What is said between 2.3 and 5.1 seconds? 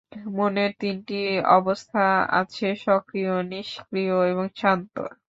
আছে সক্রিয়, নিষ্ক্রিয় এবং শান্ত।